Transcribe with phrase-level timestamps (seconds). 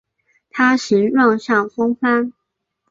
[0.49, 2.33] 它形状像风帆。